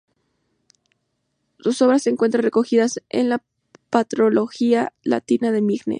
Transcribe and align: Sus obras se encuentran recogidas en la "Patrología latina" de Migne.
Sus 1.59 1.79
obras 1.83 2.01
se 2.01 2.09
encuentran 2.09 2.41
recogidas 2.41 3.03
en 3.09 3.29
la 3.29 3.43
"Patrología 3.91 4.93
latina" 5.03 5.51
de 5.51 5.61
Migne. 5.61 5.85